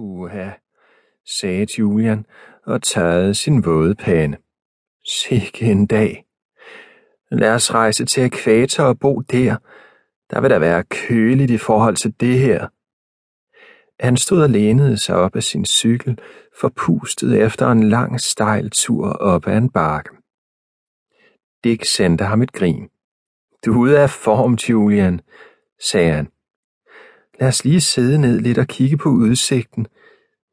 Puha, 0.00 0.50
sagde 1.26 1.66
Julian 1.78 2.26
og 2.66 2.82
tørrede 2.82 3.34
sin 3.34 3.64
våde 3.64 3.94
pande. 3.94 4.36
Sikke 5.04 5.70
en 5.70 5.86
dag. 5.86 6.24
Lad 7.30 7.54
os 7.54 7.74
rejse 7.74 8.04
til 8.04 8.24
ekvator 8.24 8.84
og 8.84 8.98
bo 8.98 9.20
der. 9.20 9.56
Der 10.30 10.40
vil 10.40 10.50
der 10.50 10.58
være 10.58 10.84
køligt 10.84 11.50
i 11.50 11.58
forhold 11.58 11.96
til 11.96 12.14
det 12.20 12.38
her. 12.38 12.68
Han 14.04 14.16
stod 14.16 14.42
og 14.42 14.50
lænede 14.50 14.98
sig 14.98 15.16
op 15.16 15.36
af 15.36 15.42
sin 15.42 15.64
cykel, 15.64 16.18
forpustet 16.60 17.42
efter 17.42 17.70
en 17.70 17.82
lang 17.82 18.20
stejl 18.20 18.70
tur 18.70 19.08
op 19.08 19.46
ad 19.46 19.56
en 19.58 19.70
bakke. 19.70 20.10
Dick 21.64 21.84
sendte 21.84 22.24
ham 22.24 22.42
et 22.42 22.52
grin. 22.52 22.88
Du 23.64 23.72
er 23.72 23.78
ude 23.78 24.00
af 24.00 24.10
form, 24.10 24.54
Julian, 24.54 25.20
sagde 25.90 26.12
han. 26.12 26.28
Lad 27.40 27.48
os 27.48 27.64
lige 27.64 27.80
sidde 27.80 28.18
ned 28.18 28.40
lidt 28.40 28.58
og 28.58 28.66
kigge 28.66 28.96
på 28.96 29.08
udsigten. 29.08 29.86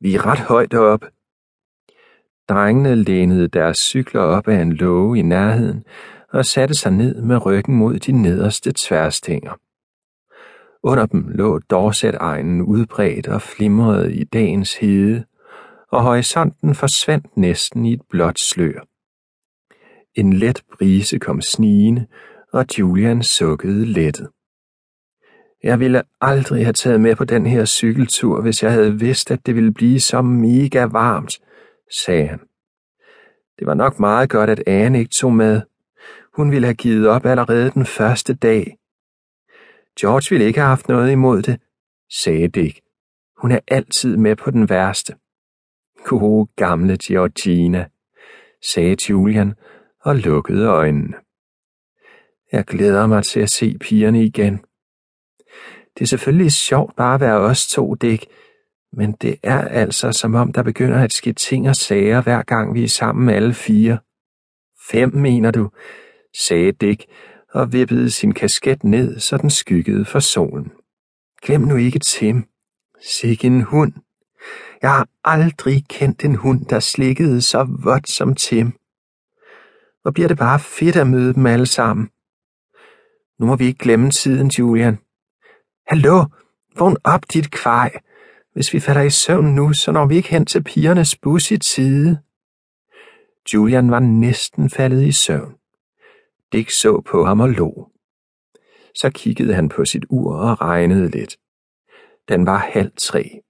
Vi 0.00 0.14
er 0.14 0.26
ret 0.26 0.38
højt 0.38 0.74
oppe. 0.74 1.06
Drengene 2.48 2.94
lænede 2.94 3.48
deres 3.48 3.78
cykler 3.78 4.20
op 4.20 4.48
af 4.48 4.62
en 4.62 4.72
låge 4.72 5.18
i 5.18 5.22
nærheden 5.22 5.84
og 6.32 6.44
satte 6.44 6.74
sig 6.74 6.92
ned 6.92 7.22
med 7.22 7.46
ryggen 7.46 7.76
mod 7.76 7.98
de 7.98 8.12
nederste 8.12 8.72
tværstænger. 8.76 9.52
Under 10.82 11.06
dem 11.06 11.28
lå 11.28 11.58
Dorset-egnen 11.58 12.62
udbredt 12.62 13.28
og 13.28 13.42
flimrede 13.42 14.14
i 14.14 14.24
dagens 14.24 14.76
hede, 14.76 15.24
og 15.92 16.02
horisonten 16.02 16.74
forsvandt 16.74 17.36
næsten 17.36 17.86
i 17.86 17.92
et 17.92 18.02
blåt 18.10 18.40
slør. 18.40 18.80
En 20.14 20.32
let 20.32 20.62
brise 20.72 21.18
kom 21.18 21.40
snigende, 21.40 22.06
og 22.52 22.78
Julian 22.78 23.22
sukkede 23.22 23.86
lettet. 23.86 24.28
Jeg 25.62 25.80
ville 25.80 26.02
aldrig 26.20 26.64
have 26.64 26.72
taget 26.72 27.00
med 27.00 27.16
på 27.16 27.24
den 27.24 27.46
her 27.46 27.64
cykeltur, 27.64 28.40
hvis 28.40 28.62
jeg 28.62 28.72
havde 28.72 28.98
vidst, 28.98 29.30
at 29.30 29.46
det 29.46 29.54
ville 29.54 29.72
blive 29.72 30.00
så 30.00 30.22
mega 30.22 30.84
varmt, 30.84 31.40
sagde 32.04 32.26
han. 32.26 32.40
Det 33.58 33.66
var 33.66 33.74
nok 33.74 34.00
meget 34.00 34.30
godt, 34.30 34.50
at 34.50 34.62
Anne 34.66 34.98
ikke 34.98 35.14
tog 35.14 35.32
med. 35.32 35.62
Hun 36.36 36.50
ville 36.50 36.66
have 36.66 36.74
givet 36.74 37.08
op 37.08 37.26
allerede 37.26 37.70
den 37.70 37.86
første 37.86 38.34
dag. 38.34 38.76
George 40.00 40.26
ville 40.30 40.46
ikke 40.46 40.58
have 40.58 40.68
haft 40.68 40.88
noget 40.88 41.12
imod 41.12 41.42
det, 41.42 41.60
sagde 42.10 42.48
Dick. 42.48 42.80
Hun 43.36 43.52
er 43.52 43.60
altid 43.68 44.16
med 44.16 44.36
på 44.36 44.50
den 44.50 44.68
værste. 44.68 45.16
Gode 46.04 46.48
gamle 46.56 46.98
Georgina, 47.02 47.88
sagde 48.72 48.96
Julian 49.10 49.54
og 50.00 50.16
lukkede 50.16 50.66
øjnene. 50.66 51.16
Jeg 52.52 52.64
glæder 52.64 53.06
mig 53.06 53.24
til 53.24 53.40
at 53.40 53.50
se 53.50 53.78
pigerne 53.80 54.24
igen. 54.24 54.60
Det 55.94 56.02
er 56.02 56.06
selvfølgelig 56.06 56.52
sjovt 56.52 56.96
bare 56.96 57.14
at 57.14 57.20
være 57.20 57.36
os 57.36 57.66
to, 57.66 57.94
Dick, 57.94 58.26
men 58.92 59.12
det 59.12 59.36
er 59.42 59.60
altså 59.60 60.12
som 60.12 60.34
om, 60.34 60.52
der 60.52 60.62
begynder 60.62 61.04
at 61.04 61.12
ske 61.12 61.32
ting 61.32 61.68
og 61.68 61.76
sager, 61.76 62.22
hver 62.22 62.42
gang 62.42 62.74
vi 62.74 62.84
er 62.84 62.88
sammen 62.88 63.28
alle 63.28 63.54
fire. 63.54 63.98
Fem, 64.90 65.14
mener 65.14 65.50
du, 65.50 65.70
sagde 66.46 66.72
Dick 66.72 67.04
og 67.52 67.72
vippede 67.72 68.10
sin 68.10 68.32
kasket 68.32 68.84
ned, 68.84 69.20
så 69.20 69.36
den 69.36 69.50
skyggede 69.50 70.04
for 70.04 70.20
solen. 70.20 70.72
Glem 71.42 71.60
nu 71.60 71.76
ikke 71.76 71.98
Tim. 71.98 72.44
Sikke 73.02 73.46
en 73.46 73.62
hund. 73.62 73.92
Jeg 74.82 74.90
har 74.90 75.08
aldrig 75.24 75.84
kendt 75.88 76.24
en 76.24 76.34
hund, 76.34 76.66
der 76.66 76.80
slikkede 76.80 77.42
så 77.42 77.66
vådt 77.84 78.10
som 78.10 78.34
Tim. 78.34 78.72
Hvor 80.02 80.10
bliver 80.10 80.28
det 80.28 80.38
bare 80.38 80.60
fedt 80.60 80.96
at 80.96 81.06
møde 81.06 81.34
dem 81.34 81.46
alle 81.46 81.66
sammen. 81.66 82.10
Nu 83.40 83.46
må 83.46 83.56
vi 83.56 83.66
ikke 83.66 83.78
glemme 83.78 84.10
tiden, 84.10 84.48
Julian. 84.48 84.98
Hallo, 85.88 86.24
vågn 86.78 86.96
op, 87.04 87.20
dit 87.32 87.50
kvej. 87.50 87.90
Hvis 88.52 88.72
vi 88.72 88.80
falder 88.80 89.02
i 89.02 89.10
søvn 89.10 89.54
nu, 89.54 89.72
så 89.72 89.92
når 89.92 90.06
vi 90.06 90.16
ikke 90.16 90.28
hen 90.28 90.46
til 90.46 90.62
pigernes 90.62 91.16
bus 91.16 91.50
i 91.50 91.58
tide. 91.58 92.18
Julian 93.54 93.90
var 93.90 94.00
næsten 94.00 94.70
faldet 94.70 95.02
i 95.02 95.12
søvn. 95.12 95.54
Dick 96.52 96.70
så 96.70 97.00
på 97.00 97.24
ham 97.24 97.40
og 97.40 97.48
lå. 97.48 97.90
Så 98.94 99.10
kiggede 99.14 99.54
han 99.54 99.68
på 99.68 99.84
sit 99.84 100.04
ur 100.10 100.34
og 100.36 100.60
regnede 100.60 101.08
lidt. 101.08 101.36
Den 102.28 102.46
var 102.46 102.58
halv 102.58 102.90
tre. 102.98 103.40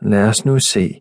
Lad 0.00 0.28
os 0.28 0.44
nu 0.44 0.58
se. 0.60 1.00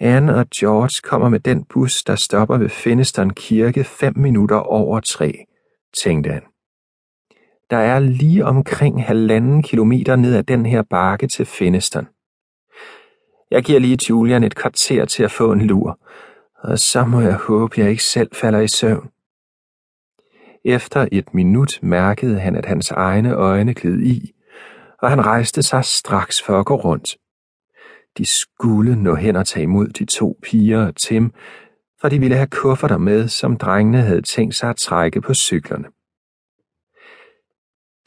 Anne 0.00 0.34
og 0.34 0.46
George 0.56 1.00
kommer 1.02 1.28
med 1.28 1.40
den 1.40 1.64
bus, 1.64 2.04
der 2.04 2.16
stopper 2.16 2.58
ved 2.58 2.68
Finnestern 2.68 3.30
Kirke 3.30 3.84
fem 3.84 4.12
minutter 4.16 4.56
over 4.56 5.00
tre, 5.00 5.44
tænkte 6.02 6.30
han. 6.30 6.42
Der 7.70 7.76
er 7.76 7.98
lige 7.98 8.44
omkring 8.44 9.04
halvanden 9.04 9.62
kilometer 9.62 10.16
ned 10.16 10.34
ad 10.34 10.42
den 10.42 10.66
her 10.66 10.82
bakke 10.82 11.26
til 11.26 11.46
Finnestern. 11.46 12.08
Jeg 13.50 13.62
giver 13.64 13.80
lige 13.80 13.98
Julian 14.10 14.44
et 14.44 14.54
kvarter 14.54 15.04
til 15.04 15.22
at 15.22 15.30
få 15.30 15.52
en 15.52 15.60
lur, 15.60 15.98
og 16.58 16.78
så 16.78 17.04
må 17.04 17.20
jeg 17.20 17.34
håbe, 17.34 17.80
jeg 17.80 17.90
ikke 17.90 18.04
selv 18.04 18.28
falder 18.34 18.60
i 18.60 18.68
søvn. 18.68 19.10
Efter 20.64 21.08
et 21.12 21.34
minut 21.34 21.78
mærkede 21.82 22.40
han, 22.40 22.56
at 22.56 22.66
hans 22.66 22.90
egne 22.90 23.34
øjne 23.34 23.74
gled 23.74 24.00
i, 24.00 24.32
og 25.02 25.10
han 25.10 25.26
rejste 25.26 25.62
sig 25.62 25.84
straks 25.84 26.42
for 26.42 26.60
at 26.60 26.66
gå 26.66 26.74
rundt. 26.76 27.16
De 28.18 28.26
skulle 28.26 29.02
nå 29.02 29.14
hen 29.14 29.36
og 29.36 29.46
tage 29.46 29.62
imod 29.62 29.88
de 29.88 30.04
to 30.04 30.38
piger 30.42 30.86
og 30.86 30.96
Tim, 30.96 31.32
for 32.00 32.08
de 32.08 32.18
ville 32.20 32.36
have 32.36 32.48
kufferter 32.48 32.98
med, 32.98 33.28
som 33.28 33.56
drengene 33.56 34.02
havde 34.02 34.22
tænkt 34.22 34.54
sig 34.54 34.70
at 34.70 34.76
trække 34.76 35.20
på 35.20 35.34
cyklerne. 35.34 35.84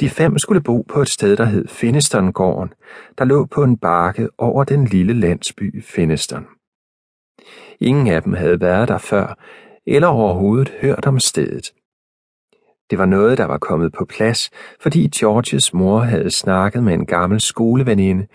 De 0.01 0.09
fem 0.09 0.37
skulle 0.37 0.61
bo 0.61 0.81
på 0.81 1.01
et 1.01 1.09
sted, 1.09 1.37
der 1.37 1.45
hed 1.45 1.67
Finnestongården, 1.67 2.73
der 3.17 3.25
lå 3.25 3.45
på 3.45 3.63
en 3.63 3.77
bakke 3.77 4.29
over 4.37 4.63
den 4.63 4.85
lille 4.85 5.13
landsby 5.13 5.83
Finneston. 5.83 6.45
Ingen 7.79 8.07
af 8.07 8.23
dem 8.23 8.33
havde 8.33 8.61
været 8.61 8.87
der 8.87 8.97
før, 8.97 9.37
eller 9.85 10.07
overhovedet 10.07 10.73
hørt 10.81 11.07
om 11.07 11.19
stedet. 11.19 11.73
Det 12.89 12.97
var 12.99 13.05
noget, 13.05 13.37
der 13.37 13.45
var 13.45 13.57
kommet 13.57 13.93
på 13.93 14.05
plads, 14.05 14.49
fordi 14.79 15.09
Georges 15.19 15.73
mor 15.73 15.99
havde 15.99 16.31
snakket 16.31 16.83
med 16.83 16.93
en 16.93 17.05
gammel 17.05 17.41
skoleveninde, 17.41 18.27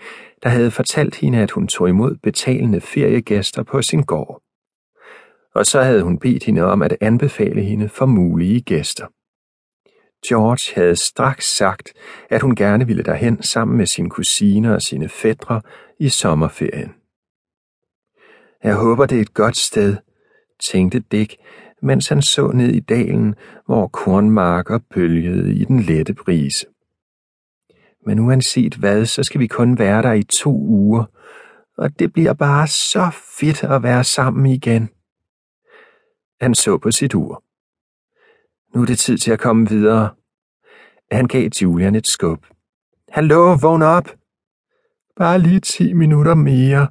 der 0.43 0.49
havde 0.49 0.71
fortalt 0.71 1.15
hende, 1.15 1.37
at 1.37 1.51
hun 1.51 1.67
tog 1.67 1.89
imod 1.89 2.15
betalende 2.23 2.81
feriegæster 2.81 3.63
på 3.63 3.81
sin 3.81 4.03
gård. 4.03 4.41
Og 5.55 5.65
så 5.65 5.81
havde 5.81 6.03
hun 6.03 6.19
bedt 6.19 6.43
hende 6.43 6.61
om 6.63 6.81
at 6.81 6.97
anbefale 7.01 7.61
hende 7.61 7.89
for 7.89 8.05
mulige 8.05 8.61
gæster. 8.61 9.07
George 10.27 10.75
havde 10.75 10.95
straks 10.95 11.57
sagt, 11.57 11.93
at 12.29 12.41
hun 12.41 12.55
gerne 12.55 12.87
ville 12.87 13.03
derhen 13.03 13.43
sammen 13.43 13.77
med 13.77 13.85
sin 13.85 14.09
kusine 14.09 14.75
og 14.75 14.81
sine 14.81 15.09
fædre 15.09 15.61
i 15.99 16.09
sommerferien. 16.09 16.93
Jeg 18.63 18.75
håber, 18.75 19.05
det 19.05 19.17
er 19.17 19.21
et 19.21 19.33
godt 19.33 19.57
sted, 19.57 19.95
tænkte 20.71 20.99
Dick, 20.99 21.35
mens 21.81 22.07
han 22.07 22.21
så 22.21 22.47
ned 22.47 22.69
i 22.69 22.79
dalen, 22.79 23.35
hvor 23.65 23.87
kornmarker 23.87 24.79
bølgede 24.93 25.55
i 25.55 25.63
den 25.63 25.79
lette 25.79 26.13
brise. 26.13 26.65
Men 28.05 28.19
uanset 28.19 28.75
hvad, 28.75 29.05
så 29.05 29.23
skal 29.23 29.39
vi 29.41 29.47
kun 29.47 29.79
være 29.79 30.01
der 30.01 30.13
i 30.13 30.23
to 30.23 30.51
uger, 30.51 31.03
og 31.77 31.99
det 31.99 32.13
bliver 32.13 32.33
bare 32.33 32.67
så 32.67 33.09
fedt 33.39 33.63
at 33.63 33.83
være 33.83 34.03
sammen 34.03 34.45
igen. 34.45 34.89
Han 36.41 36.55
så 36.55 36.77
på 36.77 36.91
sit 36.91 37.15
ur. 37.15 37.43
Nu 38.77 38.81
er 38.81 38.85
det 38.85 38.99
tid 38.99 39.17
til 39.17 39.31
at 39.31 39.39
komme 39.39 39.69
videre. 39.69 40.09
Han 41.11 41.27
gav 41.27 41.49
Julian 41.61 41.95
et 41.95 42.07
skub. 42.07 42.45
Hallo, 43.09 43.57
vågn 43.61 43.81
op! 43.81 44.09
Bare 45.15 45.39
lige 45.39 45.59
ti 45.59 45.93
minutter 45.93 46.35
mere, 46.35 46.87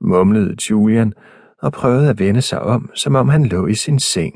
mumlede 0.00 0.56
Julian 0.70 1.12
og 1.58 1.72
prøvede 1.72 2.10
at 2.10 2.18
vende 2.18 2.42
sig 2.42 2.62
om, 2.62 2.90
som 2.94 3.14
om 3.14 3.28
han 3.28 3.44
lå 3.44 3.66
i 3.66 3.74
sin 3.74 4.00
seng. 4.00 4.34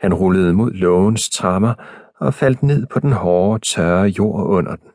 Han 0.00 0.14
rullede 0.14 0.52
mod 0.52 0.70
lågens 0.70 1.30
trammer 1.30 1.74
og 2.20 2.34
faldt 2.34 2.62
ned 2.62 2.86
på 2.86 3.00
den 3.00 3.12
hårde, 3.12 3.64
tørre 3.64 4.06
jord 4.06 4.46
under 4.46 4.76
den. 4.76 4.90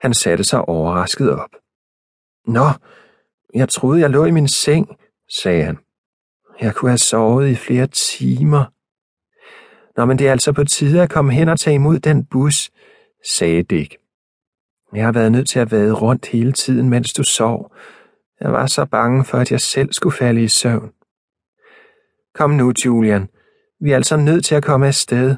Han 0.00 0.14
satte 0.14 0.44
sig 0.44 0.68
overrasket 0.68 1.30
op. 1.30 1.50
Nå, 2.46 2.68
jeg 3.54 3.68
troede, 3.68 4.00
jeg 4.00 4.10
lå 4.10 4.24
i 4.24 4.30
min 4.30 4.48
seng, 4.48 4.88
sagde 5.42 5.64
han. 5.64 5.78
Jeg 6.60 6.74
kunne 6.74 6.90
have 6.90 6.98
sovet 6.98 7.48
i 7.48 7.54
flere 7.54 7.86
timer. 7.86 8.64
Nå, 9.98 10.04
men 10.04 10.18
det 10.18 10.26
er 10.26 10.32
altså 10.32 10.52
på 10.52 10.64
tide 10.64 11.02
at 11.02 11.10
komme 11.10 11.32
hen 11.32 11.48
og 11.48 11.60
tage 11.60 11.74
imod 11.74 11.98
den 11.98 12.24
bus, 12.24 12.70
sagde 13.36 13.62
Dick. 13.62 13.96
Jeg 14.94 15.04
har 15.04 15.12
været 15.12 15.32
nødt 15.32 15.48
til 15.48 15.58
at 15.58 15.70
vade 15.72 15.92
rundt 15.92 16.26
hele 16.26 16.52
tiden, 16.52 16.88
mens 16.88 17.12
du 17.12 17.22
sov. 17.22 17.72
Jeg 18.40 18.52
var 18.52 18.66
så 18.66 18.84
bange 18.84 19.24
for, 19.24 19.38
at 19.38 19.52
jeg 19.52 19.60
selv 19.60 19.92
skulle 19.92 20.16
falde 20.16 20.42
i 20.42 20.48
søvn. 20.48 20.90
Kom 22.34 22.50
nu, 22.50 22.72
Julian. 22.84 23.28
Vi 23.80 23.90
er 23.90 23.96
altså 23.96 24.16
nødt 24.16 24.44
til 24.44 24.54
at 24.54 24.64
komme 24.64 24.86
afsted. 24.86 25.36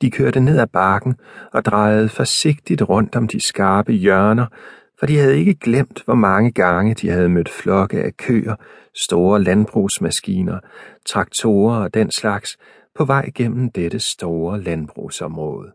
De 0.00 0.10
kørte 0.10 0.40
ned 0.40 0.58
ad 0.58 0.66
bakken 0.66 1.14
og 1.52 1.64
drejede 1.64 2.08
forsigtigt 2.08 2.82
rundt 2.82 3.16
om 3.16 3.28
de 3.28 3.40
skarpe 3.40 3.92
hjørner, 3.92 4.46
for 4.98 5.06
de 5.06 5.18
havde 5.18 5.38
ikke 5.38 5.54
glemt, 5.54 6.02
hvor 6.04 6.14
mange 6.14 6.52
gange 6.52 6.94
de 6.94 7.10
havde 7.10 7.28
mødt 7.28 7.48
flokke 7.48 8.02
af 8.02 8.16
køer, 8.16 8.54
store 8.94 9.42
landbrugsmaskiner, 9.42 10.58
traktorer 11.06 11.76
og 11.82 11.94
den 11.94 12.10
slags 12.10 12.56
på 12.96 13.04
vej 13.04 13.30
gennem 13.34 13.70
dette 13.70 14.00
store 14.00 14.62
landbrugsområde. 14.62 15.72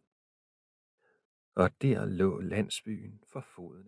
Og 1.55 1.69
der 1.81 2.05
lå 2.05 2.41
landsbyen 2.41 3.19
for 3.33 3.45
foden 3.55 3.79